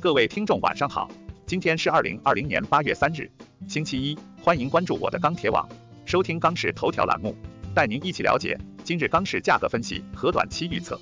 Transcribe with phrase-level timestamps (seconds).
[0.00, 1.10] 各位听众晚上好，
[1.44, 3.28] 今天是二零二零年八月三日，
[3.66, 5.68] 星期一，欢迎关注我的钢铁网，
[6.06, 7.34] 收听钢市头条栏目，
[7.74, 11.00] 带您一起了解今日钢市价格分析和短期预测。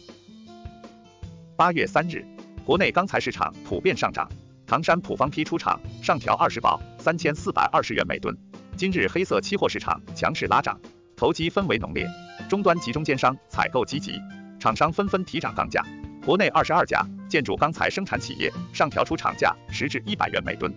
[1.56, 2.24] 八月三日，
[2.64, 4.26] 国内钢材市场普遍上涨，
[4.66, 8.34] 唐山普方坯出厂上调二十宝，三千四百二十元每吨。
[8.78, 10.80] 今日黑色期货市场强势拉涨，
[11.18, 12.08] 投机氛围浓烈，
[12.48, 14.18] 终端及中间商采购积极，
[14.58, 15.84] 厂商纷纷提涨钢价。
[16.24, 20.72] 国内二十二家建筑钢材生产企业上调出厂价十至一百元每吨。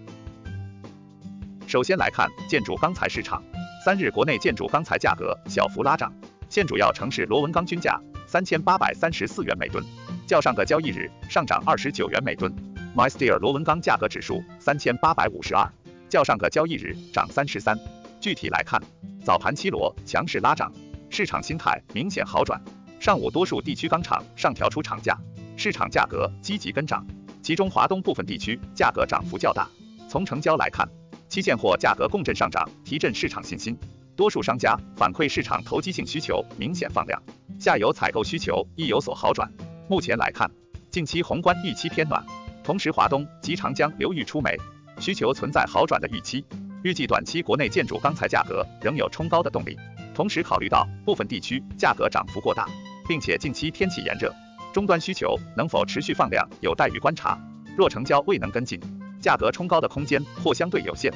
[1.67, 3.43] 首先来看建筑钢材市场，
[3.85, 6.11] 三日国内建筑钢材价格小幅拉涨，
[6.49, 9.83] 现主要城市螺纹钢均价三千八百三十四元每吨，
[10.25, 12.51] 较上个交易日上涨二十九元每吨。
[12.95, 15.71] MySteel 螺纹钢价格指数三千八百五十二，
[16.09, 17.77] 较上个交易日涨三十三。
[18.19, 18.81] 具体来看，
[19.23, 20.73] 早盘七螺强势拉涨，
[21.11, 22.59] 市场心态明显好转，
[22.99, 25.15] 上午多数地区钢厂上调出厂价。
[25.59, 27.05] 市场价格积极跟涨，
[27.43, 29.67] 其中华东部分地区价格涨幅较大。
[30.07, 30.87] 从成交来看，
[31.27, 33.77] 期现货价格共振上涨，提振市场信心。
[34.15, 37.21] 多数商家反馈市场投机性需求明显放量，
[37.59, 39.51] 下游采购需求亦有所好转。
[39.89, 40.49] 目前来看，
[40.89, 42.25] 近期宏观预期偏暖，
[42.63, 44.57] 同时华东及长江流域出煤，
[44.97, 46.45] 需求存在好转的预期。
[46.83, 49.77] 预计短期国内建筑钢材价格仍有冲高的动力。
[50.15, 52.65] 同时考虑到部分地区价格涨幅过大，
[53.09, 54.33] 并且近期天气炎热。
[54.71, 57.37] 终端需求能否持续放量，有待于观察。
[57.75, 58.79] 若成交未能跟进，
[59.19, 61.11] 价格冲高的空间或相对有限。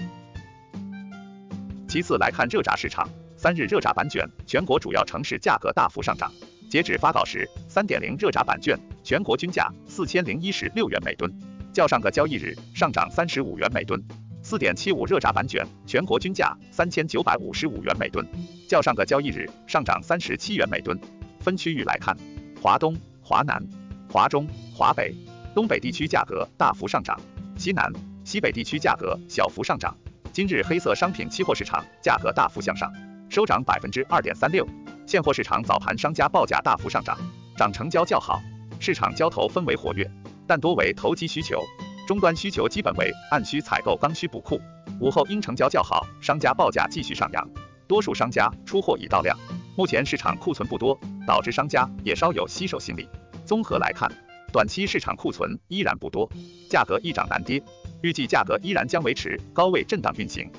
[1.87, 6.31] 其次来看热轧市场，三日热轧板卷全国主要城市价格大幅上涨。
[6.69, 11.31] 截止发稿时，三点零热轧板卷全国均价四千零一十六元每吨，
[11.71, 14.03] 较上个交易日上涨三十五元每吨。
[14.41, 18.27] 四点七五热轧板卷全国均价三千九百五十五元每吨，
[18.67, 20.99] 较上个交易日上涨三十七元每吨。
[21.39, 22.17] 分区域来看，
[22.59, 22.97] 华东。
[23.25, 23.65] 华南、
[24.11, 25.15] 华中、华北、
[25.55, 27.17] 东北地区价格大幅上涨，
[27.55, 27.89] 西南、
[28.25, 29.95] 西北地区价格小幅上涨。
[30.33, 32.91] 今日黑色商品期货市场价格大幅向上，
[33.29, 34.67] 收涨百分之二点三六。
[35.07, 37.17] 现货市场早盘商家报价大幅上涨，
[37.55, 38.41] 涨成交较好，
[38.77, 40.05] 市场交投氛围活跃，
[40.45, 41.63] 但多为投机需求，
[42.05, 44.59] 终端需求基本为按需采购刚需补库。
[44.99, 47.47] 午后因成交较好，商家报价继续上扬，
[47.87, 49.37] 多数商家出货已到量。
[49.75, 53.07] 目前市场库存不多，导致商家也稍有吸手心理。
[53.45, 54.09] 综合来看，
[54.51, 56.29] 短期市场库存依然不多，
[56.69, 57.61] 价格易涨难跌，
[58.01, 60.49] 预计价格依然将维持高位震荡运行。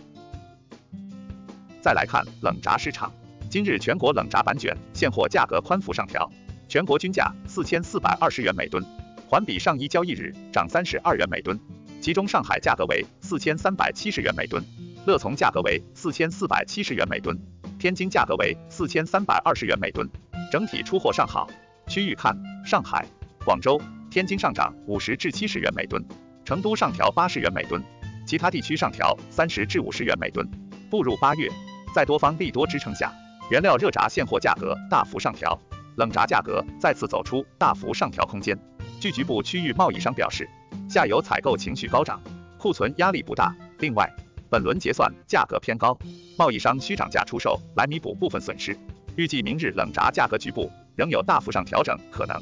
[1.81, 3.13] 再来看冷轧市场，
[3.51, 6.31] 今日全国冷轧板卷现货价格宽幅上调，
[6.69, 8.85] 全国均价四千四百二十元每吨，
[9.29, 11.59] 环比上一交易日涨三十二元每吨。
[12.01, 14.63] 其中上海价格为四千三百七十元每吨，
[15.07, 17.35] 乐从价格为四千四百七十元每吨。
[17.79, 20.07] 天津价格为四千三百二十元每吨，
[20.53, 21.49] 整体出货尚好。
[21.87, 23.07] 区域看，上海、
[23.45, 23.79] 广州、
[24.11, 26.03] 天津上涨五十至七十元每吨，
[26.47, 27.83] 成都上调八十元每吨，
[28.27, 30.49] 其他地区上调三十至五十元每吨。
[30.91, 31.47] 步入八月，
[31.95, 33.13] 在多方利多支撑下，
[33.51, 35.59] 原料热轧现货价格大幅上调，
[35.97, 38.59] 冷轧价格再次走出大幅上调空间。
[38.99, 40.49] 据局部区域贸易商表示，
[40.89, 42.19] 下游采购情绪高涨，
[42.57, 43.55] 库存压力不大。
[43.81, 44.11] 另外，
[44.49, 45.99] 本轮结算价格偏高，
[46.39, 48.75] 贸易商需涨价出售来弥补部分损失。
[49.17, 52.37] 预计明日冷轧价格局部仍有大幅上调整可能。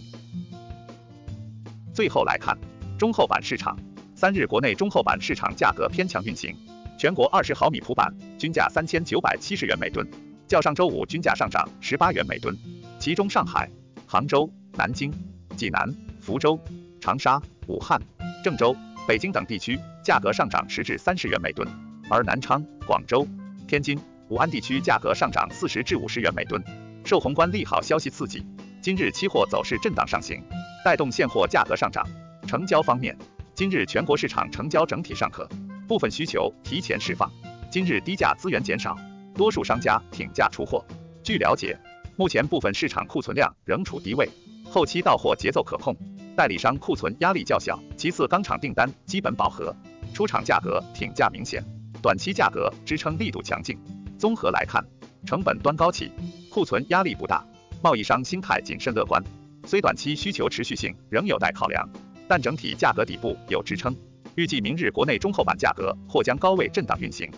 [1.92, 2.56] 最后来看
[2.98, 3.76] 中厚板市场，
[4.14, 6.56] 三日国内中厚板市场价格偏强运行，
[6.98, 10.08] 全国二十毫米普板均价三千九百七十元每吨，
[10.46, 12.56] 较上周五均价上涨十八元每吨。
[12.98, 13.68] 其中上海、
[14.06, 15.12] 杭州、南京、
[15.56, 16.58] 济南、福州、
[17.00, 18.00] 长沙、武汉、
[18.42, 18.74] 郑州、
[19.06, 21.68] 北京等地区价格上涨十至三十元每吨。
[22.08, 23.26] 而南昌、广州、
[23.66, 23.98] 天津、
[24.32, 26.58] 武安地区价格上涨四十至五十元每吨，
[27.04, 28.42] 受宏观利好消息刺激，
[28.80, 30.42] 今日期货走势震荡上行，
[30.82, 32.02] 带动现货价格上涨。
[32.46, 33.14] 成交方面，
[33.54, 35.46] 今日全国市场成交整体尚可，
[35.86, 37.30] 部分需求提前释放。
[37.70, 38.96] 今日低价资源减少，
[39.34, 40.82] 多数商家挺价出货。
[41.22, 41.78] 据了解，
[42.16, 44.26] 目前部分市场库存量仍处低位，
[44.64, 45.94] 后期到货节奏可控，
[46.34, 47.78] 代理商库存压力较小。
[47.98, 49.76] 其次，钢厂订单基本饱和，
[50.14, 51.62] 出厂价格挺价明显。
[52.00, 53.78] 短期价格支撑力度强劲，
[54.22, 54.80] 综合来看，
[55.26, 56.12] 成本端高企，
[56.48, 57.44] 库存压力不大，
[57.82, 59.20] 贸易商心态谨慎乐观。
[59.66, 61.84] 虽短期需求持续性仍有待考量，
[62.28, 63.92] 但整体价格底部有支撑，
[64.36, 67.28] 预计明日国内中厚板价格或将高位震荡运行。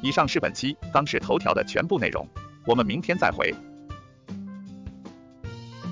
[0.00, 2.24] 以上是本期钢市头条的全部内容，
[2.64, 3.52] 我们明天再会。